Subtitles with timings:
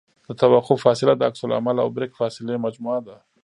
[0.27, 3.15] د توقف فاصله د عکس العمل او بریک فاصلې مجموعه ده